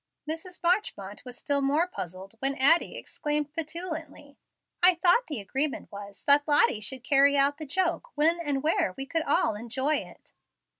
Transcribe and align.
Mrs. 0.27 0.63
Marchmont 0.63 1.23
was 1.25 1.37
still 1.37 1.61
more 1.61 1.85
puzzled 1.87 2.33
when 2.39 2.55
Addie 2.55 2.97
exclaimed 2.97 3.53
petulantly, 3.53 4.39
"I 4.81 4.95
thought 4.95 5.27
the 5.27 5.39
agreement 5.39 5.91
was 5.91 6.23
that 6.25 6.47
Lottie 6.47 6.81
should 6.81 7.03
carry 7.03 7.37
out 7.37 7.57
the 7.59 7.67
joke 7.67 8.09
when 8.15 8.39
and 8.39 8.63
where 8.63 8.95
we 8.97 9.05
could 9.05 9.21
all 9.21 9.53
enjoy 9.53 9.97
it." 9.97 10.31